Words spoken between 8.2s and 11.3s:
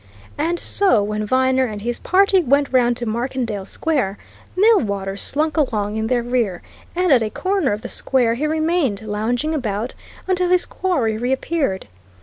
he remained, lounging about, until his quarry